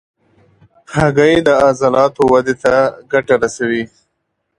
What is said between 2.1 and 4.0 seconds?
ودې ته ګټه رسوي.